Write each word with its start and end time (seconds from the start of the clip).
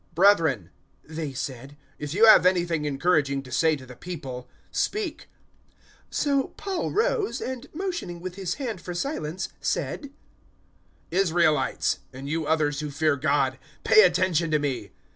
"Brethren," 0.15 0.71
they 1.03 1.31
said, 1.31 1.77
"if 1.99 2.15
you 2.15 2.25
have 2.25 2.43
anything 2.43 2.85
encouraging 2.85 3.43
to 3.43 3.51
say 3.51 3.75
to 3.75 3.85
the 3.85 3.95
people, 3.95 4.49
speak." 4.71 5.29
013:016 6.09 6.15
So 6.15 6.43
Paul 6.57 6.89
rose, 6.89 7.39
and 7.39 7.67
motioning 7.71 8.19
with 8.19 8.33
his 8.33 8.55
hand 8.55 8.81
for 8.81 8.95
silence, 8.95 9.49
said, 9.59 10.09
"Israelites, 11.11 11.99
and 12.11 12.27
you 12.27 12.47
others 12.47 12.79
who 12.79 12.89
fear 12.89 13.15
God, 13.15 13.59
pay 13.83 14.01
attention 14.01 14.49
to 14.49 14.57
me. 14.57 14.89